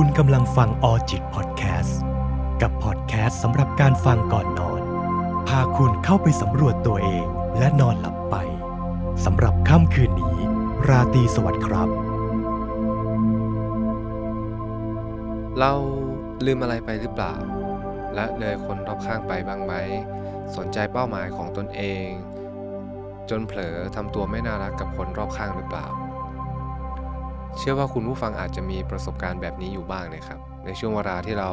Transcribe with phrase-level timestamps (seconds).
[0.00, 2.00] คุณกำลังฟังออจิตพอดแคสต์
[2.62, 4.82] กับพอดแคสต์สำหรับการฟังก่อนนอน
[5.48, 7.26] พาคุณเข้าไปสำรวจตัวเอง
[7.58, 8.36] และนอนหลับไป
[9.24, 10.36] สำหรับค่ำคืนนี้
[10.88, 11.88] ราตรีสวัสดิ์ครับ
[15.58, 15.72] เรา
[16.46, 17.34] ลืมอะไรไปหรือเปล่า
[18.14, 19.74] และเลยคนรอบข้างไปบ้างไหม
[20.56, 22.06] สนใจเป้าหมายของตนเอง
[23.30, 25.88] จนเผลอทำตัวไม่น่ารักกับคนรอบข้างหรือเปล่า
[27.58, 31.50] เชื่อว่าคุณผู้ฟังอาจจะมีประสบการณ์แบบนี้อยู่บ้างนะครับ ในช่วงเวลาที่เรา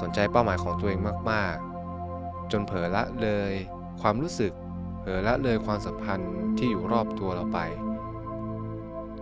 [0.00, 1.54] สนใจเป้าหมายของตัวเองมาก
[2.04, 3.52] ๆ จนเผลอละเลย
[4.00, 4.52] ความรู้สึก
[5.00, 7.58] เผลอละเลยความสัมพันธ์ที่อยู่รอบตัวเราไป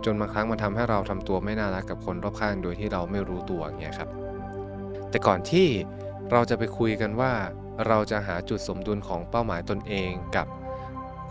[0.05, 4.09] จนบางครั้งมันทำให้เราทำตัวไม่น่ารักกับคนรอบข้างโดยที่เราไม่รู้ตัวเงี้ยครับ
[5.09, 5.67] แต่ก่อนที่
[6.31, 7.31] เราจะไปคุยกันว่า
[7.87, 10.47] เราจะหาจุดสมดุลของเป้าหมายตนเองกับ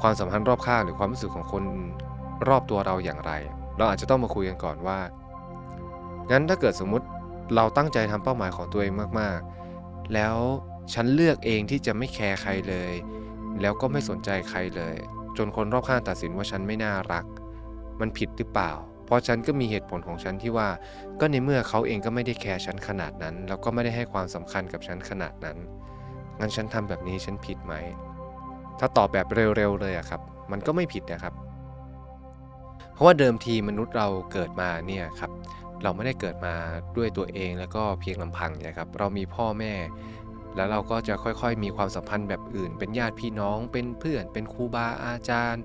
[0.01, 1.65] ความสัมพันธ์รอบข้างหรือความรู้สึกของคน
[2.49, 3.33] รอบตัวเราอย่างไร
[3.81, 4.99] เราอาจจะต้องมาคุยกันก่อนว่า
[6.31, 7.07] งั้นถ้าเกิดสมมุติ
[7.55, 10.37] เราตั้งใจทำเป้าหมายของตัวเองมากๆ แล้ว
[10.95, 12.93] ฉันเลือกเองที่จะไม่แคร์ใครเลย
[13.61, 14.97] แล้วก็ไม่สนใจใครเลย
[15.37, 17.25] จนคนรอบข้างตัดสินว่าฉันไม่น่ารัก
[18.01, 18.73] มันผิดหรือเปล่า
[19.07, 20.69] เพราะฉันก็มีเหตุผลของฉันที่ว่า
[21.21, 25.57] ก็ในเมื่อเขาเองก็ไม่ได้แคร์ฉันขนาดนั้น แล้วก็ไม่ได้ให้ความสำคัญกับฉันขนาดนั้น
[26.41, 27.75] งั้นฉันทำแบบนี้ฉันผิดไหม
[28.79, 31.35] ถ้าตอบแบบเร็วๆเลยอะครับ มันก็ไม่ผิดนะครับ
[33.01, 35.31] ราะว่าเดิมทีมนุษย์เราเกิดมาเนี่ยครับ
[35.83, 36.55] เราไม่ได้เกิดมา
[36.97, 39.75] ด้วยตัวเองแล้วก็เพียงลำพังนะครับ เรามีพ่อแม่
[40.57, 45.63] แล้วเราก็จะค่อยๆ มีความสัมพันธ์แบบอื่น เป็นญาติพี่น้อง เป็นเพื่อน เป็นครูบาอาจารย์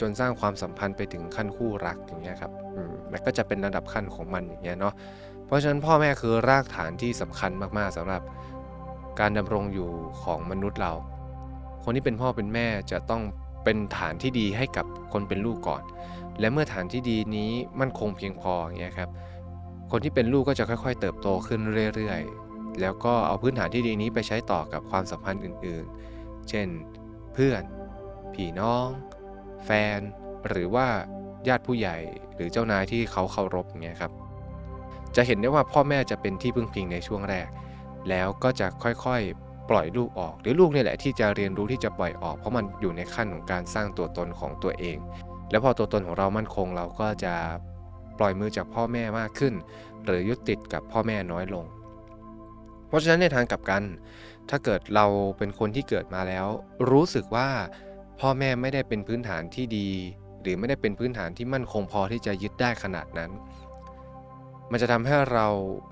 [0.00, 4.94] จนสร้างความสัมพันธ์ไปถึงขั้นคู่รักอย่างเงี้ยครับอืมมันก็จะเป็นระดับขั้นของมันอย่างเงี้ยเนาะ
[5.46, 8.22] เพราะฉะนั้นพ่อแม่คือรากฐานที่สำคัญมากๆสำหรับ
[9.20, 9.90] การดำรงอยู่
[10.22, 10.92] ของมนุษย์เรา
[11.84, 13.22] คนที่เป็นพ่อเป็นแม่จะต้อง
[13.64, 15.82] เป็นฐานที่ดีให้กับคนเป็นลูกก่อน
[16.40, 17.50] และเมื่อฐานที่ดีนี้
[17.80, 19.10] มั่นคงเพียงพออย่างเงี้ยครับ
[19.90, 21.60] คนที่เป็นลูกก็จะค่อย ๆ เติบโตขึ้น
[21.94, 26.68] เรื่อยๆ แล้วก็เอาพื้นฐานที่ดีนี้ไปใช้ต่อกับความสัมพันธ์อื่นๆ เช่น
[27.34, 27.62] เพื่อน
[28.34, 28.88] พี่น้อง
[29.64, 30.00] แฟน
[30.48, 30.86] หรือว่า
[31.48, 31.96] ญาติผู้ใหญ่
[32.34, 34.12] หรือเจ้านายที่เขาเคารพอย่างเงี้ยครับ
[35.16, 37.48] จะเห็นได้ว่าพ่อแม่จะเป็นที่พึ่งพิงในช่วงแรก
[38.08, 44.98] แล้วก็จะค่อยๆ ปล่อยลูกออก หรือลูกนี่แหละที่จะเรียนรู้ที่จะปล่อยออก เพราะมันอยู่ในขั้นของการสร้างตัวตนของตัวเอง
[45.50, 47.34] แล้วพอตัวตนของเรามั่นคงเราก็จะ
[48.18, 49.54] ปล่อยมือจากพ่อแม่มากขึ้น
[50.04, 51.64] หรือยึดติดกับพ่อแม่น้อยลง
[52.88, 53.82] เพราะฉะนั้นในทางกลับกัน
[54.50, 55.06] ถ้าเกิดเรา
[55.38, 56.46] เป็นคนที่เกิดมาแล้ว
[56.90, 57.48] รู้สึกว่า
[58.20, 59.88] พ่อแม่ไม่ได้เป็นพื้นฐานที่ดี
[60.42, 63.30] หรือไม่ได้เป็นพื้นฐานที่มั่นคงพอที่จะยึดได้ขนาดนั้น
[64.70, 65.46] มันจะทำให้เรา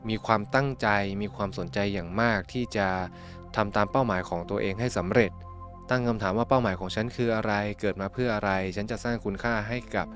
[0.08, 0.88] มีความตั้งใจ
[1.22, 2.88] มีความสนใจอย่างมากที่จะ
[3.56, 5.30] ทำตามเป้าหมายของตัวเองให้สำเร็จ
[5.90, 10.06] ตั้งคำถามว่าเป้าหมายของฉันคืออะไร เกิดมาเพื่ออะไร ฉันจะสร้างคุณค่าให้กับ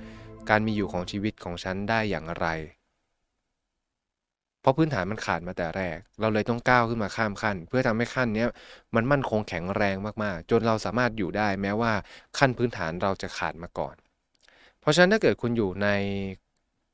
[0.50, 2.47] การมีอยู่ของชีวิตของฉันได้อย่างไร
[4.60, 8.47] เพราะพื้นฐานมันขาดมาแต่แรก เราเลยต้องก้าวขึ้นมาข้ามขั้น เพื่อทำให้ขั้นนี้
[8.94, 11.92] มันมั่นคงแข็งแรงมากๆ จนเราสามารถอยู่ได้แม้ว่า
[12.38, 13.94] ขั้นพื้นฐานเราจะขาดมาก่อน
[14.80, 15.88] เพราะฉะนั้นถ้าเกิดคุณอยู่ใน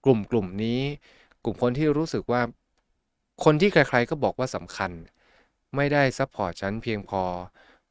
[0.05, 0.81] กลุ่มกลุ่มนี้
[1.45, 2.43] กลุ่มคนที่รู้สึกว่า
[3.45, 4.91] คนที่ใครๆก็บอกว่าสำคัญ
[5.77, 7.23] ไม่ได้ support ฉันเพียงพอ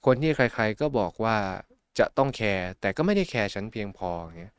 [0.06, 1.38] คนที่ใครๆก็บอกว่า
[2.00, 4.54] จะต้อง care แต่ก็ไม่ได้ care ฉันเพียงพออย่างเงี้ย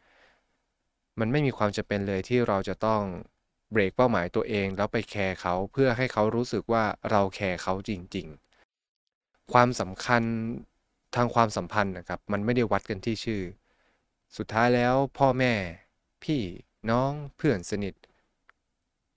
[1.21, 3.03] มันไม่มีความจำเป็นเลยที่เราจะต้อง
[3.73, 8.27] เบรกเป้าหมายตัวเองแล้วไป care เขาเพื่อให้เขารู้สึกว่าเราแคร์เขาจริง
[8.89, 10.23] ๆ ความสำคัญ
[11.15, 13.43] ทางความสัมพันธ์นะครับ มันไม่ได้วัดกันที่ชื่อ
[14.37, 15.53] สุดท้ายแล้วพ่อแม่
[16.25, 16.43] พี่
[16.91, 17.95] น้องเพื่อนสนิท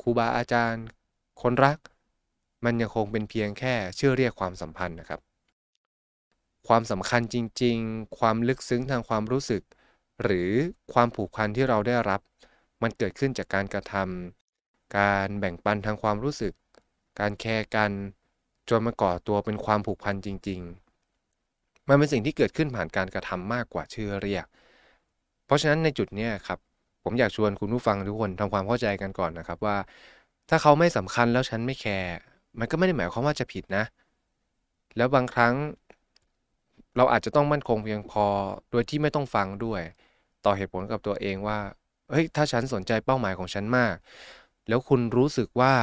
[0.02, 0.86] ครูบาอาจารย์
[1.42, 1.78] คนรัก
[2.66, 5.22] มันยังคงเป็นเพียงแค่ชื่อเรียกความสัมพันธ์นะครับ
[6.68, 9.64] ความสำคัญจริง ๆ ความลึกซึ้งทางความรู้สึก
[10.24, 10.52] หรือ
[10.94, 12.22] ความผูกพันที่เราได้รับ
[12.82, 16.54] มันเกิดขึ้นจากการกระทำการแบ่งปันทางความรู้สึก
[17.20, 17.92] การแคร์กัน
[18.70, 24.46] จนมาก่อตัวเป็นความผูกพันจริง ๆ มันเป็นสิ่งที่เกิดขึ้นผ่านการกระทำมากกว่าชื่อเรียก
[25.46, 26.60] เพราะฉะนั้นในจุดนี้ครับ
[27.04, 29.78] ผมอยากชวนคุณผู้ฟังทุกคนทำความเข้าใจกันก่อนนะครับว่า
[30.50, 32.14] ถ้าเขาไม่สำคัญแล้วฉันไม่แคร์
[32.60, 33.84] มันก็ไม่ได้หมายความว่าจะผิดนะ
[34.98, 35.54] แล้วบางครั้ง
[36.98, 38.26] เราอาจจะต้องมั่นคงเพียงพอ
[38.72, 39.82] โดยที่ไม่ต้องฟังด้วย
[40.46, 41.60] ต่อเหตุผลกับตัวเองว่า
[42.10, 43.96] เฮ้ยถ้าฉันสนใจเป้าหมายของฉันมาก
[44.68, 45.74] แล้วคุณรู้สึกว่า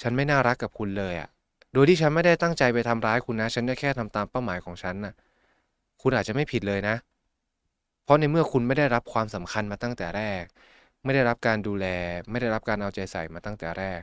[0.00, 1.28] ฉันไม่น่ารักกับคุณเลยอะ่ะ
[1.72, 5.14] โดยที่ฉันไม่ได้ตั้งใจไปทำร้ายคุณนะ ฉันได้แค่ทำตามเป้าหมายของฉันน่ะ
[6.02, 6.96] คุณอาจจะไม่ผิดเลยนะ
[8.04, 10.44] เพราะในเมื่อคุณไม่ได้รับความสำคัญมาตั้งแต่แรก
[11.04, 11.86] ไม่ได้รับการดูแล
[12.30, 14.02] ไม่ได้รับการเอาใจใส่มาตั้งแต่แรก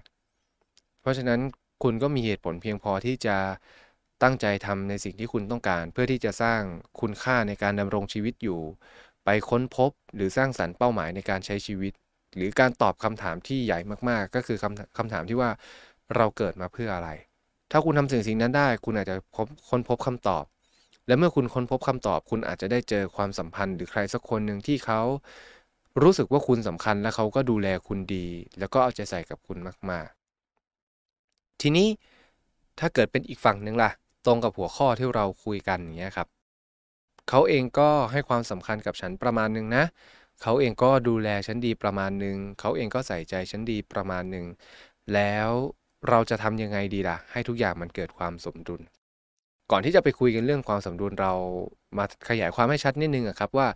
[1.01, 1.39] เพราะฉะนั้น
[1.83, 3.37] คุณก็มีเหตุผลเพียงพอที่จะ
[4.23, 6.61] ตั้งใจทำในสิ่งที่คุณต้องการ เพื่อที่จะสร้าง
[7.01, 8.59] คุณค่าในการดำรงชีวิตอยู่
[9.25, 11.93] ไปค้นพบหรือสร้างสรรค์เป้าหมายในการใช้ชีวิต
[12.35, 13.79] หรือการตอบคำถามที่ใหญ่
[14.09, 15.49] มากๆ ก็คือคำคำถามที่ว่า
[16.15, 17.09] เราเกิดมาเพื่ออะไร
[17.71, 20.45] ถ้าคุณทำสิ่งสิ่งนั้นได้ คุณอาจจะพบค้นพบคำตอบ
[21.07, 25.01] และเมื่อคุณค้นพบคำตอบ คุณอาจจะได้เจอความสัมพันธ์ หรือใครสักคนหนึ่งที่เขา
[26.03, 28.25] รู้สึกว่าคุณสำคัญและเขาก็ดูแลคุณดี
[28.59, 29.57] แล้วก็เอาใจใส่กับคุณ
[29.89, 30.07] มาก
[30.85, 31.87] ๆ ทีนี้
[32.79, 33.91] ถ้าเกิดเป็นอีกฝั่งหนึ่งล่ะ
[34.25, 36.27] ตรงกับหัวข้อที่เราคุยกันอย่างเงี้ยครับ
[37.29, 39.83] เขาเองก็ให้ความสำคัญกับฉันประมาณหนึ่งนะ
[40.41, 44.45] เขาเองก็ดูแลฉันดีประมาณหนึ่งเขาเองก็ใส่ใจฉันดีประมาณหนึ่ง
[45.13, 45.49] แล้ว
[46.09, 48.81] เราจะทำยังไงดีล่ะ ให้ทุกอย่างมันเกิดความสมดุล
[49.71, 51.33] ก่อนที่จะไปคุยกันเรื่องความสมดุลเรา
[51.97, 53.67] มาขยายความให้ชัดนิดนึงครับว่า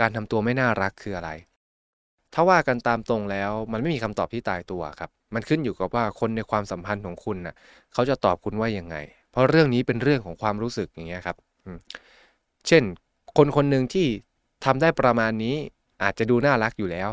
[0.00, 1.30] การทำตัวไม่น่ารักคืออะไร
[2.34, 7.54] ถ้าว่ากันตามตรงแล้วมันไม่มีคำตอบที่ตายตัวครับ มันขึ้นอยู่กับว่าคนในความสัมพันธ์ของคุณน่ะ
[7.92, 8.96] เขาจะตอบคุณว่ายังไง
[9.38, 11.36] ราะเรื่องนี้เป็นเรื่องของความรู้สึกอย่างเงี้ยครับ
[12.66, 12.82] เช่น
[13.36, 14.06] คนคนหนึ่งที่
[14.64, 15.56] ทำได้ประมาณนี้
[16.02, 17.10] อาจจะดูน่ารักอยู่แล้ว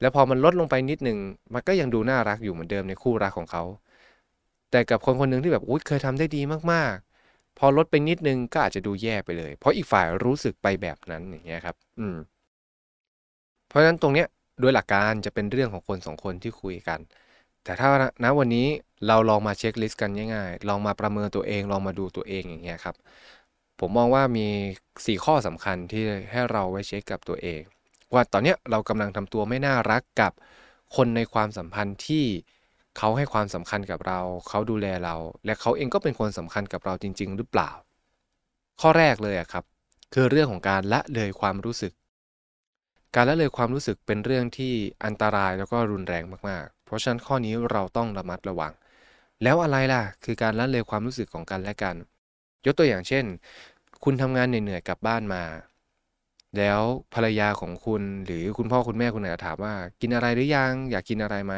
[0.00, 1.18] แล้วพอมันลดลงไปนิดหนึ่ง
[1.54, 3.64] มันก็ยังดูน่ารักอยู่เหมือนเดิมในคู่รักของเขา
[4.70, 6.40] แต่กับคนคนหนึ่งที่แบบอุ้ยเคยทำได้ดี
[6.72, 12.16] มากๆ พอลดไปนิดนึงก็อาจจะดูแย่ไปเลย เพราะอีกฝ่ายรู้สึกไปแบบนั้นอย่างเงี้ยครับ อืม
[13.68, 14.26] เพราะฉะนั้นตรงเนี้ย
[14.60, 16.98] โดยหลักการจะเป็นเรื่องของคนสองคนที่คุยกัน
[17.64, 17.88] แต่ถ้า
[18.24, 18.68] ณวันนี้
[19.06, 22.96] เราลองมาเช็คลิสต์กันง่ายๆ ลองมาประเมินตัวเอง ลองมาดูตัวเองอย่างเงี้ยครับ
[23.80, 24.46] ผมมองว่ามี
[25.06, 27.60] 4 ข้อสำคัญที่ให้เราไว้เช็คกับตัวเอง
[28.14, 30.32] ว่าตอนนี้เรากำลังทำตัวไม่น่ารักกับ
[30.96, 32.24] คนในความสัมพันธ์ที่
[32.98, 35.14] เขาให้ความสำคัญกับเรา เขาดูแลเรา
[35.44, 37.70] และเขาเองก็เป็นคนสำคัญกับเราจริง ๆ หรือเปล่า
[38.80, 39.64] ข้อแรกเลยครับ
[40.14, 41.92] คือเรื่องของการละเลยความรู้สึก
[43.14, 44.72] การละเลยความรู้สึกเป็นเรื่องที่
[45.04, 48.72] อันตรายแล้วก็รุนแรงมากๆ เพราะฉะนั้นข้อนี้เราต้องระมัดระวัง
[49.42, 51.96] แล้วอะไรล่ะ คือการละเลยความรู้สึกของกันและกัน
[52.66, 53.24] ยกตัวอย่างเช่น
[54.04, 55.42] คุณทำงานเหนื่อยๆกลับบ้านมา
[56.58, 56.80] แล้ว
[57.14, 61.54] ภรรยาของคุณหรือคุณพ่อคุณแม่คุณอาจจะถามว่า กินอะไรหรือยัง อยากกินอะไรไหม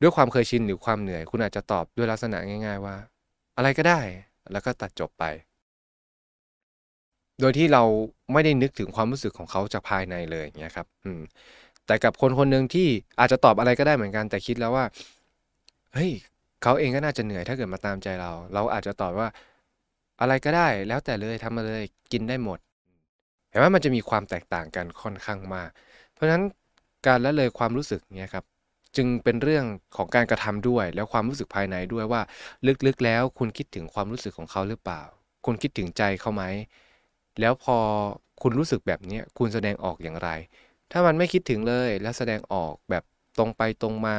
[0.00, 2.96] ด้วยความเคยชินหรือความเหนื่อย คุณอาจจะตอบด้วยลักษณะง่าย ๆ ว่า
[3.56, 4.00] อะไรก็ได้
[4.52, 5.24] แล้วก็ตัดจบไป
[7.40, 7.82] โดยที่เรา
[8.32, 11.20] ไม่ได้นึกถึงความรู้สึกของเขาจากภายในเลยอย่างเงี้ยครับ อืม
[11.86, 12.88] แต่กับคนคนหนึ่งที่
[13.20, 14.84] อาจจะตอบอะไรก็ได้เหมือนกัน แต่คิดแล้วว่า
[15.94, 16.12] เฮ้ย
[16.62, 19.28] เขาเองก็น่าจะเหนื่อยถ้าเกิดมาตามใจเรา เราอาจจะตอบว่า
[20.20, 22.58] อะไรก็ได้ แล้วแต่เลยทำมาเลยกินได้หมด
[23.50, 25.70] เห็นว่ามันจะมีความแตกต่างกันค่อนข้างมาก
[26.12, 26.44] เพราะฉะนั้น
[27.06, 28.44] การละเลยความรู้สึกเนี่ยครับ
[28.96, 29.64] จึงเป็นเรื่อง
[29.96, 32.20] ของการกระทำด้วย แล้วความรู้สึกภายในด้วยว่า
[32.86, 35.02] ลึกๆแล้วคุณคิดถึงความรู้สึกของเขาหรือเปล่า
[35.46, 36.44] คุณคิดถึงใจเขาไหม
[37.40, 37.76] แล้วพอ
[38.42, 40.28] คุณรู้สึกแบบนี้คุณแสดงออกอย่างไร
[40.96, 43.04] ถ้ามันไม่คิดถึงเลยแล้วแสดงออกแบบ
[43.38, 44.16] ตรงไปตรงมา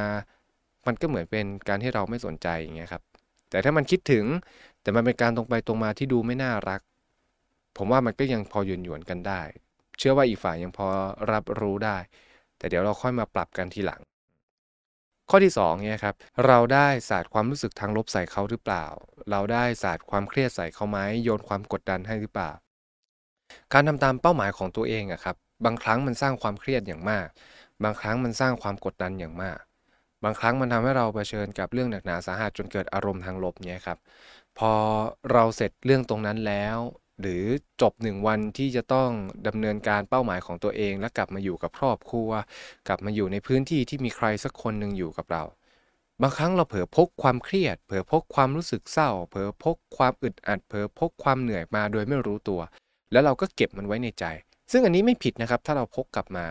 [0.86, 3.02] มันก็เหมือนเป็นการที่เราไม่สนใจอย่างเงี้ยครับ
[3.50, 4.24] แต่ถ้ามันคิดถึง
[4.82, 6.80] แต่มันเป็นการตรงไปตรงมาที่ดูไม่น่ารัก
[7.76, 9.42] ผมว่ามันก็ยังพอหยวนหยวนกันได้
[9.98, 10.86] เชื่อว่าอีกฝ่ายยังพอ
[11.32, 11.98] รับรู้ได้
[12.58, 14.00] แต่เดี๋ยวเราค่อยมาปรับกันทีหลัง
[15.30, 16.14] ข้อที่2เนี่ยครับ
[16.46, 18.84] เราได้ศาสาดความรู้สึกทางลบใส่เขาหรือเปล่า
[19.30, 22.50] เราได้ศาสาดความเครียดใส่เขาไหมโยนความกดดันให้หรือเปล่า
[23.72, 27.26] การทำตามเป้าหมายของตัวเองอะครับ บางครั้งมันสร้างความเครียดอย่างมาก
[27.84, 29.58] บางครั้งมันสร้างความกดดันอย่างมาก
[30.24, 33.98] บางครั้งมันทำให้เราเผชิญกับเรื่องหนักหนาสาหัสจนเกิดอารมณ์ทางลบเนี่ยครับ
[34.58, 34.72] พอ
[35.32, 36.78] เราเสร็จเรื่องตรงนั้นแล้ว
[37.20, 37.44] หรือ
[37.82, 39.10] จบหนึ่งวันที่จะต้อง
[39.46, 42.30] ดำเนินการเป้าหมายของตัวเอง และกลับมาอยู่กับครอบครัว
[42.88, 45.42] กลับมาอยู่ในพื้นที่ที่มีใครสักคนหนึ่งอยู่กับเรา
[46.22, 52.60] บางครั้งเราเผลอพกความเครียด เผลอพกความรู้สึกเศร้า เผลอพกความอึดอัด เผลอพกความเหนื่อยมาโดยไม่รู้ตัว
[53.12, 54.24] แล้วเราก็เก็บมันไว้ในใจ
[54.70, 56.46] ซึ่งอันนี้ไม่ผิดนะครับ ถ้าเราพกกลับมา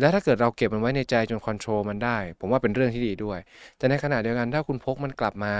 [0.00, 3.38] และถ้าเกิดเราเก็บมันไว้ในใจจนคอนโทรลมันได้ ผมว่าเป็นเรื่องที่ดีด้วย
[3.76, 5.54] แต่ในขณะเดียวกันถ้าคุณพกมันกลับมา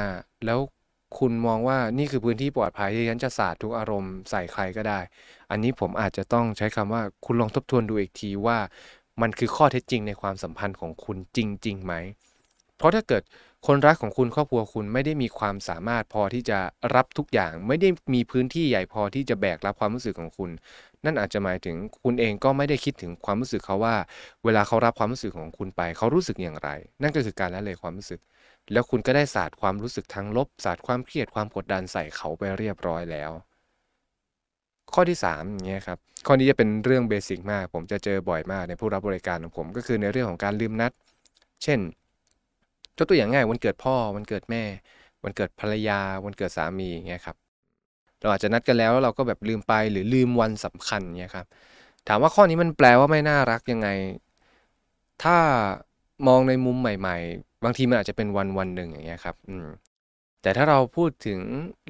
[0.46, 0.58] แล้ว
[1.18, 5.00] คุณมองว่านี่คือพื้นที่ปลอดภัยที่ฉันจะสาดทุกอารมณ์ใส่ใครก็ได้
[5.50, 8.58] อันนี้ผมอาจจะต้องใช้คำว่าคุณลองทบทวนดูอีกทีว่า
[9.20, 11.94] มันคือข้อเท็จจริงในความสัมพันธ์ของคุณจริงๆไหม
[12.76, 13.22] เพราะถ้าเกิด
[13.66, 16.58] คนรักของคุณครอบครัวคุณไม่ได้มีความสามารถพอที่จะ
[16.94, 20.50] รับทุกอย่าง ไม่ได้มีพื้นที่ใหญ่พอที่จะแบกรับความรู้สึกของคุณ
[21.04, 23.94] นั่นอาจจะหมายถึงคุณเองก็ไม่ได้คิดถึงความรู้สึกเขาว่า
[24.44, 26.70] เวลาเขารับความรู้สึกของคุณไป เขารู้สึกอย่างไร
[27.02, 28.20] นั่นก็คือการละเลยความรู้สึก
[28.72, 33.30] แล้วคุณก็ได้ศาสาดความรู้สึกทั้งลบศาสาดความเครียดความกดดันใส่เขาไปเรียบร้อยแล้ว
[34.94, 40.92] ข้อที่3อย่างเงี้ยครับข้อนี้จะเป็นเรื่องเบสิกมาก ผมจะเจอบ่อยมากในผู้รับบริการของผมก็คือในเรื่องของการลืมนัด
[41.62, 41.80] เช่น
[42.96, 44.62] ยกตัวอย่างง่ายวันเกิดพ่อวันเกิดแม่
[45.24, 47.36] วันเกิดภรรยาวันเกิดสามีเงี้ยครับ
[48.20, 51.46] เราอาจจะนัดกันแล้วแล้วเราก็แบบลืมไปหรือลืมวันสำคัญเงี้ยครับ
[52.08, 53.88] ถามว่าข้อนี้มันแปลว่าไม่น่ารักยังไง
[55.22, 55.36] ถ้า
[56.26, 59.66] มองในมุมใหม่ ๆ บางทีมันอาจจะเป็นวันวันหนึ่งอย่างเงี้ยครับอืม
[60.42, 61.40] แต่ถ้าเราพูดถึง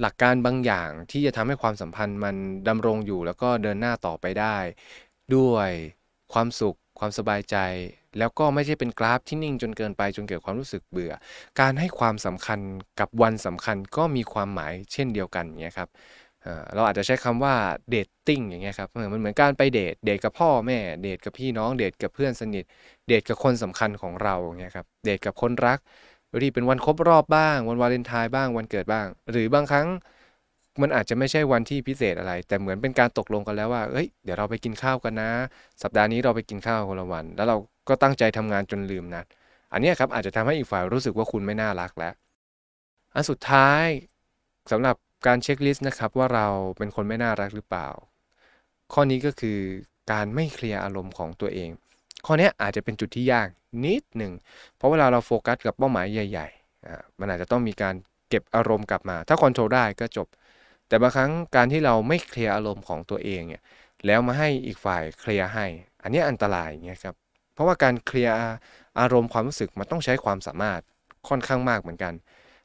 [0.01, 2.37] หลักการบางอย่างที่จะทำให้ความสัมพันธ์มัน
[2.69, 4.57] ดำรงอยู่แล้วก็เดินหน้าต่อไปได้
[5.37, 5.71] ด้วย
[6.33, 7.57] ความสุข ความสบายใจ
[8.19, 11.13] แล้วก็ไม่ใช่เป็นกราฟที่นิ่งจนเกินไปจนเกิดความรู้สึกเบื่อ
[11.61, 12.61] การให้ความสำคัญ
[13.01, 15.89] กับวันสำคัญก็มีความหมายเช่นเดียวกันเงี้ยครับ
[16.75, 17.55] เราอาจจะใช้คำว่า
[17.91, 22.65] dating อย่างเงี้ยครับมันเหมือนการไปเดทเดทกับพ่อแม่ เดทกับพี่น้องเดทกับเพื่อนสนิท
[23.09, 25.79] เดทกับคนสำคัญของเราอย่างเงี้ยครับเดทกับคนรัก
[26.43, 29.87] ที่เป็นวันครบรอบบ้าง วันวาเลนไทน์บ้างวันเกิดบ้าง หรือบางครั้ง
[30.83, 35.31] มันอาจจะไม่ใช่วันที่พิเศษอะไร แต่เหมือนเป็นการตกลงกันแล้วว่าเอ้ยเดี๋ยวเราไปกินข้าวกันนะ
[35.83, 37.57] สัปดาห์นี้เราไปกินข้าวคนละวัน แล้วเรา
[37.89, 39.27] ก็ตั้งใจทำงานจนลืมนัด
[39.73, 42.15] อันนี้ครับอาจจะทำให้อีกฝ่ายรู้สึกว่าคุณไม่น่ารักแล้ว
[43.15, 43.85] อันสุดท้าย
[44.71, 46.47] สำหรับการ checklist นะครับว่าเรา
[46.79, 47.89] เป็นคนไม่น่ารักหรือเปล่า
[48.93, 49.59] ข้อนี้ก็คือ
[50.13, 51.71] การไม่เคลียร์อารมณ์ของตัวเอง
[52.27, 53.49] ข้อนี้อาจจะเป็นจุดที่ยาก
[53.85, 54.33] นิดหนึ่ง
[54.77, 57.95] เพราะเวลาเราโฟกัสกับเป้าหมายใหญ่ๆมันอาจจะต้องมีการ
[58.29, 60.27] เก็บอารมณ์กลับมา ถ้า control ได้ก็จบ
[60.89, 63.63] แต่บางครั้งการที่เราไม่เคลียร์อารมณ์ของตัวเองเนี่ย
[64.07, 65.67] แล้วมาให้อีกฝ่ายเคลียร์ให้
[66.03, 67.15] อันนี้อันตรายเงี้ยครับ
[67.55, 68.35] เพราะว่าการเคลียร์
[69.01, 70.81] อารมณ์ความรู้สึกมันต้องใช้ความสามารถ
[71.29, 72.15] ค่อนข้างมากเหมือนกัน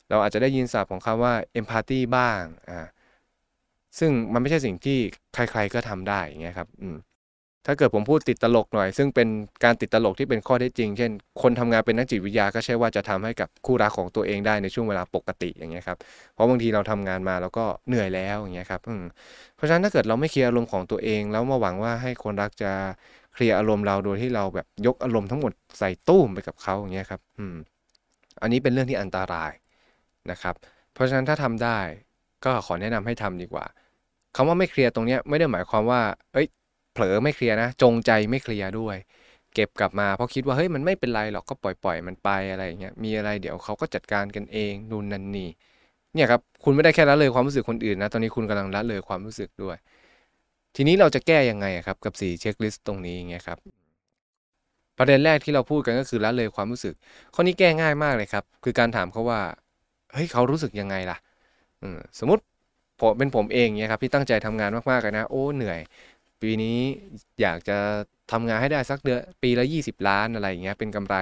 [0.09, 2.79] เราอาจจะได้ยินศัพท์ของคำว่า empathy บ้างอ่า
[3.99, 4.97] ซึ่งมันไม่ใช่สิ่งที่
[5.33, 6.97] ใครๆก็ทำได้อย่างเงี้ยครับอืม
[7.65, 9.27] ถ้าเกิดผมพูดติดตลกหน่อย ซึ่งเป็น
[9.63, 15.97] การติดตลกที่เป็นข้อเท็จจริง เช่น คนทำงานเป็นนักจิตวิทยาก็ใช่ว่าจะทำให้กับคู่รักของตัวเองได้ในช่วงเวลาปกติอย่างเงี้ยครับ
[16.33, 18.81] เพราะบางทีเราทำงานมาแล้วก็เหนื่อยแล้วอย่างเงี้ยครับ
[19.55, 22.71] เพราะฉะนั้นถ้าเกิดเราไม่เคลียร์อารมณ์ของตัวเอง แล้วมาหวังว่าให้คนรักจะ
[23.33, 27.55] เคลียร์อารมณ์เราโดยที่เราแบบยกอารมณ์ทั้งหมดใส่ตู้มไปกับเขาอย่างเงี้ยครับ อืม
[28.41, 29.51] อันนี้เป็นเรื่องที่อันตราย
[30.31, 30.55] นะครับ
[30.93, 31.79] เพราะฉะนั้นถ้าทำได้
[32.45, 33.65] ก็ขอแนะนำให้ทำดีกว่า
[34.35, 36.01] คำว่าไม่เคลียร์ตรงเนี้ยไม่ได้หมายความว่า
[36.33, 36.47] เอ้ย
[36.93, 38.97] เผลอไม่เคลียร์นะ จงใจไม่เคลียร์ด้วย
[39.53, 45.49] เก็บกลับมาเพราะคิดว่าเฮ้ยมันไม่เป็นไรหรอกก็ปล่อยปล่อยมันไปอะไรอย่างเงี้ยมีอะไรเดี๋ยวเขาก็จัดการกันเองนู่นนั่นนี่
[46.13, 49.77] เนี่ยครับคุณไม่ได้แค่ละเลยความรู้สึกคนอื่นนะตอนนี้คุณกำลังละเลยความรู้สึกด้วย
[50.75, 53.59] ทีนี้เราจะแก้ยังไงครับกับ4เช็คลิสต์ตรงนี้เงี้ยครับ
[54.97, 56.93] ประเด็นแรกที่เราพูดกันก็คือละเลยความรู้สึก
[57.33, 59.39] ข้อนี้แก้ง่ายมากเลยครับ คือการถามเขาว่า
[60.13, 61.17] เฮ้ยเขารู้สึกยังไงล่ะ
[62.19, 62.43] สมมติ
[62.99, 65.79] ผมเป็นผมเองเนี่ยครับที่ตั้งใจทำงานมากๆเลยนะ โอ้เหนื่อย
[66.43, 66.77] ปีนี้
[67.41, 67.77] อยากจะ
[68.31, 71.15] ทำงานให้ได้สักเดือนปีละ 20 ล้านอะไรอย่างเงี้ยเป็นกำไร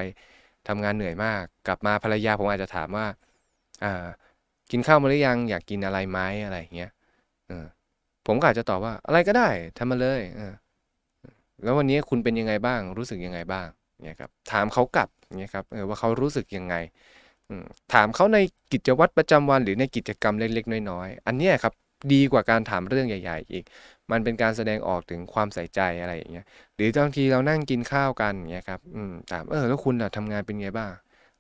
[0.68, 3.06] ทำงานเหนื่อยมาก กลับมาภรรยาผมอาจจะถามว่า
[3.84, 4.08] อ่า
[4.72, 6.92] กินข้าวมาหรือยังอยากกินอะไรไหมอะไรอย่างเงี้ย
[8.28, 10.42] ผมก็อาจจะตอบว่าอะไรก็ได้ทำมาเลยเอ
[11.64, 13.68] แล้ววันนี้คุณเป็นยังไงบ้าง รู้สึกยังไงบ้าง
[14.04, 15.10] เนี่ยครับถามเขากลับ
[15.40, 16.76] เนี่ยครับว่าเขารู้สึกยังไง
[17.94, 18.38] ถามเขาใน
[18.72, 21.74] กิจวัตรประจำวันหรือในกิจกรรมเล็กๆ น้อยๆ อันนี้ครับ
[22.14, 23.64] ดีกว่าการถามเรื่องใหญ่ ๆ อีก
[24.12, 26.44] มันเป็นการแสดงออกถึงความใส่ใจอะไรอย่างเงี้ย
[26.76, 30.92] หรือบางทีเรานั่งกินข้าวกันอย่างเงี้ยครับอืมถามเออแล้วคุณทำงานเป็นไงบ้าง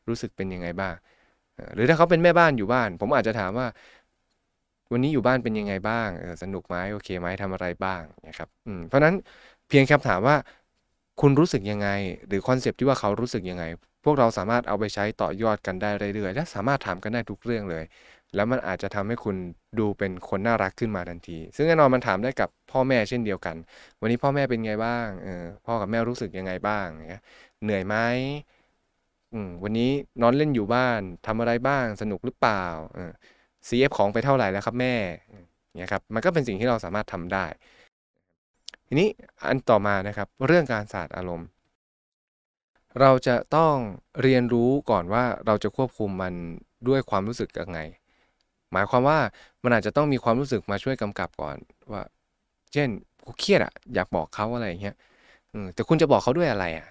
[0.10, 0.94] รู้สึกเป็นยังไงบ้าง
[1.76, 3.68] หรือถ้าเขาเป็นแม่บ้านอยู่บ้าน ผมอาจจะถามว่า
[4.92, 9.16] วันนี้อยู่บ้านเป็นยังไงบ้างเออสนุกไหมโอเคไหมทำอะไรบ้างนะครับอืมเพราะนั้น
[9.68, 10.36] เพียงแค่ถามว่า
[11.22, 11.88] คุณรู้สึกยังไง
[12.28, 13.64] หรือคอนเซปที่ว่าเขารู้สึกยังไง
[14.04, 17.84] พวกเราสามารถเอาไปใช้ต่อยอดกันได้เรื่อยๆ และสามารถถามกันได้ทุกเรื่องเลย
[18.36, 19.36] แล้วมันอาจจะทำให้คุณ
[19.80, 23.56] ดูเป็นคนน่ารักขึ้นมาทันที ซึ่งแน่นอนมันถามได้กับพ่อแม่เช่นเดียวกัน
[24.02, 26.86] วันนี้พ่อแม่เป็นไงบ้างเออพ่อกับแม่รู้สึกยังไงบ้าง
[27.64, 27.96] เหนื่อยไหม
[29.64, 32.64] วันนี้นอนเล่นอยู่บ้านทำอะไรบ้างสนุกหรือเปล่า
[32.96, 33.12] เออ
[33.68, 34.96] CF ของไปเท่าไหร่แล้วครับแม่
[35.78, 37.46] เนี่ยครับมันก็เป็นสิ่งที่เราสามารถทำได้
[38.88, 39.10] ทีนี้
[39.48, 41.48] อันต่อมานะครับเรื่องการศาสตร์อารมณ์
[43.00, 43.76] เราจะต้อง
[44.22, 46.34] เรียนรู้ก่อนว่าเราจะควบคุมมัน
[46.88, 47.80] ด้วยความรู้สึกยังไง
[48.74, 49.20] หมายความว่า
[49.64, 51.58] มันอาจจะต้องมีความรู้สึกมาช่วยกำกับก่อน
[51.92, 52.04] ว่า
[52.74, 52.90] เช่น
[53.26, 54.96] กูเครียดอะอยากบอกเขาอะไรอย่างเงี้ย
[55.74, 56.88] แต่คุณจะบอกเขาด้วยอะไรอะ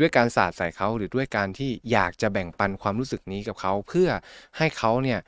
[0.00, 4.08] ด้วยการสาดใส่เขาหรือด้วยการที่อยากจะแบ่งปันความรู้สึกนี้กับเขา เพื่อ
[4.56, 5.18] ให้เขาเนี่ย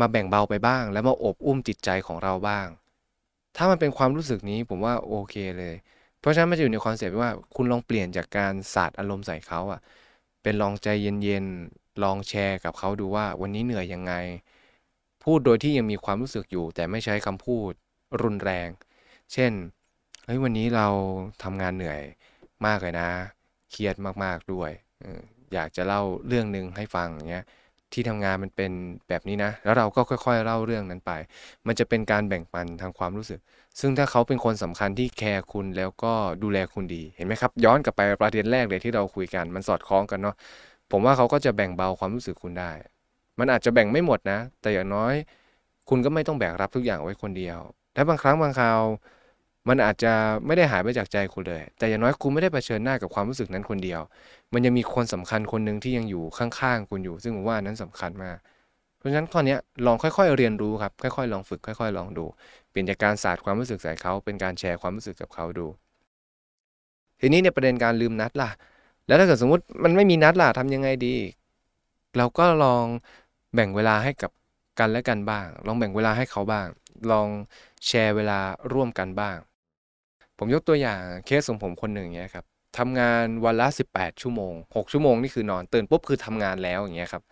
[0.00, 2.66] มาแบ่งเบาไปบ้าง แล้วมาอบอุ้มจิตใจของเราบ้าง
[3.56, 5.74] ถ้ามันเป็นความรู้สึกนี้ผมว่าโอเคเลย
[6.20, 9.80] เพราะฉะนั้นมันจะอยู่ในคอนเซปต์ว่าคุณลองเปลี่ยนจากการสาดอารมณ์ใส่เขาอะ
[10.42, 14.12] เป็นลองใจเย็นๆลองแชร์กับเขาดูว่าวันนี้เหนื่อยยังไง
[15.24, 17.72] พูดโดยที่ยังมีความรู้สึกอยู่ แต่ไม่ใช้คำพูด
[18.22, 18.68] รุนแรง
[19.32, 19.52] เช่น
[20.26, 20.88] เฮ้ยวันนี้เรา
[21.42, 22.00] ทำงานเหนื่อย
[22.66, 23.08] มากเลยนะ
[23.70, 23.94] เครียด
[24.24, 24.70] มากๆด้วย
[25.54, 27.44] อยากจะเล่าเรื่องหนึ่งให้ฟังอย่างเงี้ย
[27.92, 28.72] ที่ทำงานมันเป็น
[29.08, 31.12] แบบนี้นะ แล้วเราก็ค่อยๆ เล่าเรื่องนั้นไป
[31.66, 33.40] มันจะเป็นการแบ่งปันทางความรู้สึก
[33.80, 40.34] ซึ่งถ้าเขาเป็นคนสำคัญที่แคร์คุณแล้วก็ดูแลคุณดี เห็นไหมครับ ย้อนกลับไปประเด็นแรกเลยที่เราคุยกัน มันสอดคล้องกันเนาะ
[40.90, 42.70] ผมว่าเขาก็จะแบ่งเบาความรู้สึกคุณได้
[43.38, 45.14] มันอาจจะแบ่งไม่หมดนะ แต่อย่างน้อย
[45.88, 47.58] คุณก็ไม่ต้องแบกรับทุกอย่างไว้คนเดียว
[47.94, 48.80] และบางครั้งบางคราว
[49.68, 50.12] มันอาจจะ
[50.46, 54.00] ไม่ได้หายไปจากใจคุณเลย แต่อย่างน้อยคุณไม่ได้เผชิญหน้ากับความรู้สึกนั้นคนเดียว
[54.52, 58.36] มันยังมีคนสำคัญคนหนึ่งที่ยังอยู่ข้างๆคุณอยู่ ซึ่งผมว่านั้นสำคัญมาก
[58.98, 62.24] เพราะฉะนั้นข้อนี้ลองค่อย ๆ เรียนรู้ครับ ค่อยๆ ลองฝึก ค่อย ๆ ลองดู
[62.70, 65.66] เปลี่ยนจากการศาสตร์ความรู้สึกใส่เขา เป็นการแชร์ความรู้สึกกับเขาดู
[67.20, 68.50] ทีนี้ในประเด็นการลืมนัดล่ะ
[69.06, 71.16] แล้วถ้าเกิดสมมติมันไม่มีนัดล่ะทำยังไงดี
[72.16, 72.84] เราก็ลอง
[73.54, 74.30] แบ่งเวลาให้กับ
[74.78, 76.66] กันและกันบ้าง ลองแบ่งเวลาให้เขาบ้าง
[77.10, 77.28] ลอง
[77.86, 78.40] แชร์เวลา
[78.72, 79.36] ร่วมกันบ้าง
[80.38, 82.44] ผมยกตัวอย่างเคสของผมคนหนึ่งเนี้ยครับ
[82.78, 87.22] ทำงานวันละ 18 ชั่วโมง 6 ชั่วโมงนี่คือนอนตื่นปุ๊บคือทำงานแล้วอย่างเงี้ยครับ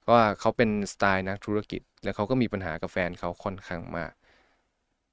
[0.00, 4.12] เพราะว่าเขาเป็นสไตล์นักธุรกิจ แล้วเขาก็มีปัญหากับแฟนเขาค่อนข้างมาก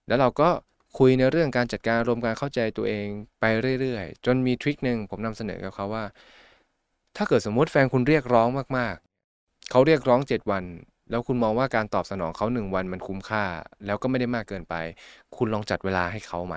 [0.07, 0.49] แล้วเราก็
[0.97, 3.07] คุยในเรื่องการจัดการรวมการเข้าใจตัวเอง
[3.39, 3.45] ไป
[3.79, 6.03] เรื่อยๆ จนมีทริคหนึ่งผมนำเสนอกับเขาว่า
[7.17, 8.95] ถ้าเกิดสมมติแฟนคุณเรียกร้องมาก
[9.71, 10.63] เขาเรียกร้อง 7 วัน
[11.09, 13.43] แล้วคุณมองว่าการตอบสนองเขา1วันมันคุ้มค่า
[13.85, 14.75] แล้วก็ไม่ได้มากเกินไป
[15.35, 16.55] คุณลองจัดเวลาให้เขาไหม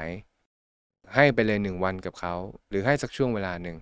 [1.14, 2.34] ให้ไปเลย1วันกับเขา
[2.70, 3.76] หรือให้สักช่วงเวลาหนึ่ง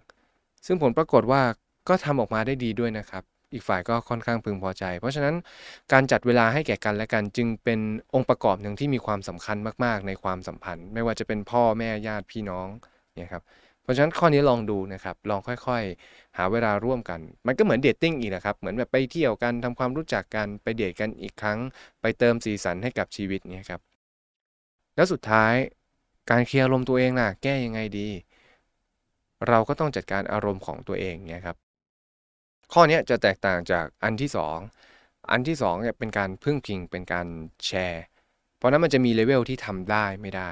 [0.67, 1.43] ซึ่งผลปรากฏว่า
[1.89, 5.35] ก็ทำออกมาได้ดีด้วยนะครับ อีกฝ่ายก็ค่อนข้างพึงพอใจ เพราะฉะนั้น
[5.93, 7.81] การจัดเวลาให้แก่กันและกันจึงเป็น
[8.15, 12.69] องค์ประกอบหนึ่งที่มีความสำคัญมาก ๆ ในความสัมพันธ์ ไม่ว่าจะเป็นพ่อแม่ญาติพี่น้อง
[13.15, 13.43] เนี่ยครับ
[13.87, 21.59] เพราะฉะนั้นข้อนี้ลองดูนะครับ ลองค่อยๆ หาเวลาร่วมกัน มันก็เหมือน dating อีกนะครับ เหมือนแบบไปเที่ยวกันทำความรู้จักกัน ไปเดทกันอีกครั้ง
[22.01, 23.81] ไปเติมสีสันให้กับชีวิตเนี่ยครับ
[24.95, 25.55] แล้วสุดท้าย
[26.31, 28.09] การเคลียร์อารมณ์ตัวเองล่ะ แก้ยังไงดี
[29.49, 31.57] เราก็ต้องจัดการอารมณ์ของตัวเองเนี่ยครับ
[32.73, 37.27] ข้อนี้จะแตกต่างจากอันที่ 2 อันที่2เนี่ยเป็นการพึ่งพิงเป็นการ
[37.67, 38.05] แชร์
[38.57, 40.51] เพราะนั้นมันจะมีเลเวลที่ทำได้ไม่ได้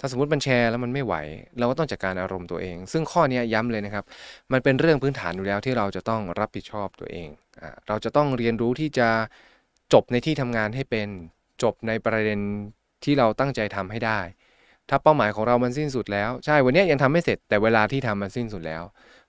[0.00, 1.14] ถ้าสมมติมันแชร์แล้วมันไม่ไหว
[1.58, 4.04] เราก็ต้องจัดการอารมณ์ตัวเอง ซึ่งข้อนี้ย้ำเลยนะครับ
[4.52, 7.28] มันเป็นเรื่องพื้นฐานอยู่แล้วที่เราจะต้องรับผิดชอบตัวเอง
[7.62, 9.08] อเราจะต้องเรียนรู้ที่จะ
[9.92, 11.08] จบในที่ทำงานให้เป็น
[11.62, 12.40] จบในประเด็น
[13.04, 14.20] ที่เราตั้งใจทำให้ได้
[14.88, 18.82] ถ้าเป้าหมายของเรามันสิ้นสุดแล้ว ใช่วันนี้ยังทำไม่เสร็จแต่เวลาที่ทำมันสิ้นสุดแล้ว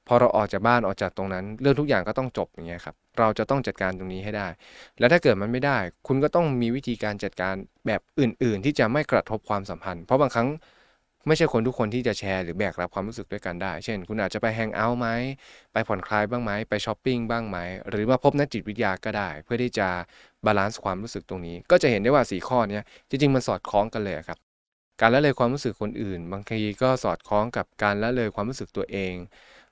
[0.07, 4.47] พอเราออกจากบ้านออกจากตรงนั้น เรื่องทุกอย่างก็ต้องจบอย่างเงี้ยครับ เราจะต้องจัดการตรงนี้ให้ได้
[4.99, 7.55] แล้วถ้าเกิดมันไม่ได้ คุณก็ต้องมีวิธีการจัดการ
[7.88, 10.47] แบบอื่น ๆ ที่จะไม่กระทบความสัมพันธ์ เพราะบางครั้ง
[11.27, 15.07] ไม่ใช่คนทุกคนที่จะแชร์หรือแบกรับความรู้สึกด้วยกันได้ เช่น คุณอาจจะไป hang out ไหม
[15.73, 17.57] ไปผ่อนคลายบ้างไหม ไปช้อปปิ้งบ้างไหม
[17.89, 19.87] หรือมาพบนักจิตวิทยาก็ได้ เพื่อที่จะ
[20.46, 24.39] balance ความรู้สึกตรงนี้ ก็จะเห็นได้ว่าสี่ข้อนี้จริง ๆ มันสอดคล้องกันเลยครับ
[25.01, 29.13] การละเลยความรู้สึกคนอื่น บางทีก็สอดคล้องกับการละเลยความรู้สึกตัวเอง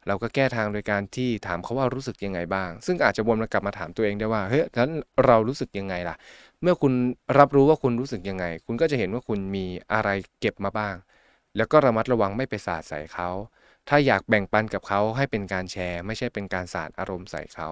[0.07, 4.87] เราก็แก้ทางโดยการที่ถามเขาว่ารู้สึกยังไงบ้าง ซึ่งอาจจะวนมากลับมาถามตัวเองได้ว่าเฮ้ยแล้ว
[5.25, 6.15] เรารู้สึกยังไงล่ะ
[6.61, 6.93] เมื่อคุณ
[7.39, 10.95] รับรู้ว่าคุณรู้สึกยังไง คุณก็จะเห็นว่าคุณมีอะไรเก็บมาบ้าง
[11.57, 13.29] แล้วก็ระมัดระวังไม่ไปสาดใส่เขา
[13.89, 17.69] ถ้าอยากแบ่งปันกับเขาให้เป็นการแชร์ ไม่ใช่เป็นการสาดอารมณ์ใส่เขา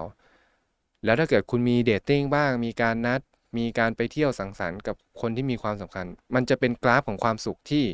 [1.04, 3.20] แล้วถ้าเกิดคุณมีเดทติ้งบ้าง มีการนัด
[3.58, 7.84] มีการไปเที่ยวสังสรรค์กับคนที่มีความสำคัญ มันจะเป็นกราฟของความสุขที่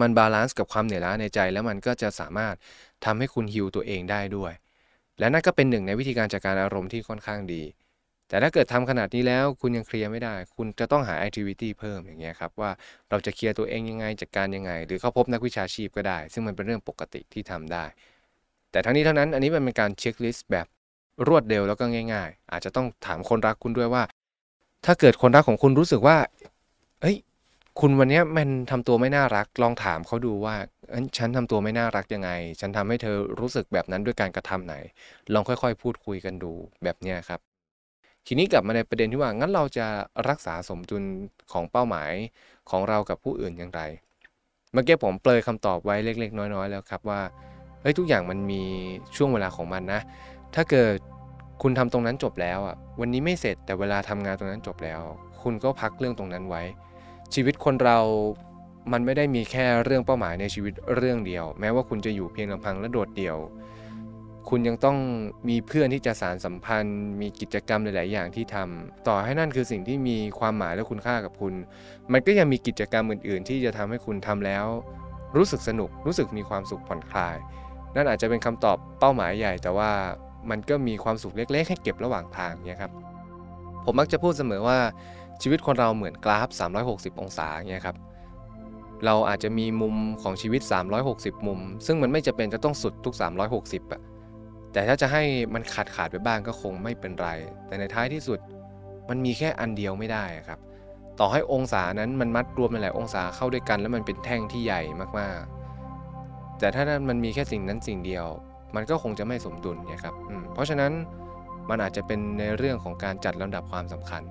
[0.00, 2.54] มัน balance กับความเหนื่อยล้าในใจ แล้วมันก็จะสามารถ
[3.04, 4.52] ทำให้คุณฮิวตัวเองได้ด้วย
[5.18, 7.62] และนั่นก็เป็นหนึ่งในวิธีการจัดการอารมณ์ที่ค่อนข้างดี
[8.28, 12.70] แต่ถ้าเกิดทำขนาดนี้แล้วคุณยังเคลียร์ไม่ได้ คุณจะต้องหา activity เพิ่มอย่างเงี้ยครับว่า
[13.10, 17.84] เราจะเคลียร์ตัวเองยังไงจัดการยังไง หรือเข้าพบนักวิชาชีพก็ได้ ซึ่งมันเป็นเรื่องปกติที่ทำได้
[18.70, 20.66] แต่ทั้งนี้ทั้งนั้นอันนี้มันเป็นการ checklist แบบ
[21.28, 24.02] รวดเร็วแล้วก็ง่าย ๆ อาจจะต้องถามคนรักคุณด้วยว่า
[24.84, 26.16] ถ้าเกิดคนรักของคุณรู้สึกว่า
[27.00, 27.16] เฮ้ย
[27.80, 30.54] คุณวันนี้มันทำตัวไม่น่ารักลองถามเขาดูว่า
[31.18, 32.30] ฉันทำตัวไม่น่ารักยังไง
[32.60, 34.74] ฉันทำให้เธอรู้สึกแบบนั้นด้วยการกระทำไหน
[35.34, 36.52] ลองค่อยๆ พูดคุยกันดู
[36.84, 37.40] แบบนี้ครับ
[38.26, 39.86] ทีนี้กลับมาในประเด็นที่ว่างั้นเราจะ
[40.28, 41.04] รักษาสมดุล
[41.52, 42.12] ของเป้าหมาย
[42.70, 43.82] ของเรากับผู้อื่นอย่างไร
[44.72, 47.20] เมื่อกี้ผมเปลยคำตอบไว้เล็ก ๆ น้อย ๆ แล้วครับว่า
[47.82, 48.62] เฮ้ยทุกอย่างมันมี
[49.16, 50.00] ช่วงเวลาของมันนะ
[50.54, 50.96] ถ้าเกิด
[51.62, 55.00] คุณทำตรงนั้นจบแล้วอะวันนี้ไม่เสร็จแต่เวลาทำงานตรงนั้นจบแล้ว
[55.42, 56.62] คุณก็พักเรื่องตรงนั้นไว้
[57.34, 57.98] ชีวิตคนเรา
[58.92, 63.36] มันไม่ได้มีแค่เรื่องเป้าหมายในชีวิตเรื่องเดียว แม้ว่าคุณจะอยู่เพียงลำพังและโดดเดี่ยว
[64.48, 64.98] คุณยังต้อง
[65.48, 71.54] มีเพื่อนที่จะสารสัมพันธ์ มีกิจกรรมหลาย ๆ อย่างที่ทำต่อให้นั่นคือสิ่งที่มีความหมายและคุณค่ากับคุณ
[72.12, 74.66] มันก็ยังมีกิจกรรมอื่น ๆ ที่จะทำให้คุณทำแล้ว
[75.36, 77.36] รู้สึกสนุกรู้สึกมีความสุขผ่อนคลาย
[77.96, 79.90] นั่นอาจจะเป็นคำตอบเป้าหมายใหญ่ แต่ว่า
[80.50, 82.92] มันก็มีความสุขเล็ก ๆ ให้เก็บระหว่างทางเนี่ยครับ
[83.84, 84.78] ผมมักจะพูดเสมอว่า
[85.42, 86.48] ชีวิตคนเราเหมือนกราฟ
[86.84, 87.96] 360 องศาเนี่ยครับ
[89.04, 90.62] เราอาจจะมีมุมของชีวิต
[91.04, 93.14] 360 มุม ซึ่งมันไม่จะเป็นจะต้องสุดทุก
[93.52, 94.02] 360อะ
[94.72, 95.22] แต่ถ้าจะให้
[95.54, 97.28] มันขาดขาดไปบ้างก็คงไม่เป็นไร
[97.66, 98.38] แต่ในท้ายที่สุด
[99.08, 100.60] มันมีแค่อันเดียวไม่ได้ครับ
[101.20, 104.82] ต่อให้องศานั้นมันมัดรวมหลายองศาเข้าด้วยกัน แล้วมันเป็นแท่งที่ใหญ่
[105.18, 108.26] มากๆ แต่ถ้านั้นมันมีแค่สิ่งนั้นสิ่งเดียว
[108.74, 110.14] มันก็คงจะไม่สมดุลนะครับ
[110.54, 110.92] เพราะฉะนั้น
[111.70, 114.22] มันอาจจะเป็นในเรื่องของการจัดลำดับความสำคัญ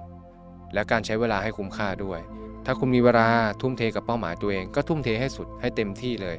[0.73, 2.19] และการใช้เวลาให้คุ้มค่าด้วย
[2.65, 3.27] ถ้าคุณมีเวลา
[3.62, 6.38] ทุ่มเทกับเป้าหมายตัวเอง ก็ทุ่มเทให้สุดให้เต็มที่เลย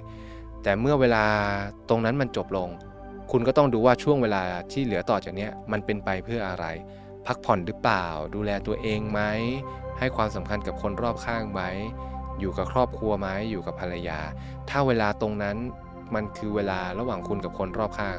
[0.63, 1.25] แต่เมื่อเวลา
[1.89, 2.69] ตรงนั้นมันจบลง
[3.31, 4.43] คุณก็ต้องดูว่าช่วงเวลา
[4.73, 6.67] ที่เหลือต่อจากนี้มันเป็นไปเพื่ออะไร
[7.27, 9.21] พักผ่อนหรือเปล่า ดูแลตัวเองไหม
[9.99, 11.63] ให้ความสำคัญกับคนรอบข้างไหม
[12.41, 14.19] อยู่กับครอบครัวไหมอยู่กับภรรยา
[14.69, 15.57] ถ้าเวลาตรงนั้น
[16.15, 18.19] มันคือเวลาระหว่างคุณกับคนรอบข้าง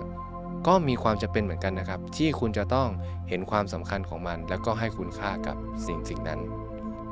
[0.68, 2.88] ก็มีความจะเป็นเหมือนกันนะครับ ที่คุณจะต้อง
[3.30, 6.40] เห็นความสำคัญของมัน แล้วก็ให้คุณค่ากับสิ่งสิ่งนั้น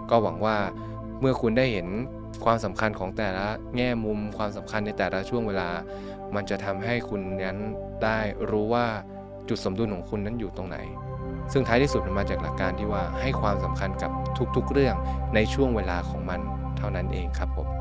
[0.09, 0.57] ก็หวังว่า
[1.19, 1.87] เมื่อคุณได้เห็น
[2.45, 5.69] ความสำคัญของแต่ละแง่มุม ความสำคัญในแต่ละช่วงเวลา
[6.35, 7.59] มันจะทำให้คุณนั้น
[8.03, 8.17] ได้
[8.49, 8.85] รู้ว่า
[9.49, 10.77] จุดสมดุลของคุณนั้นอยู่ตรงไหน
[11.51, 14.11] ซึ่งท้ายที่สุดมันมาจากหลักการที่ว่าให้ความสำคัญกับ
[14.55, 14.95] ทุกๆเรื่อง
[15.35, 16.39] ในช่วงเวลาของมัน
[16.77, 17.80] เท่านั้นเองครับผม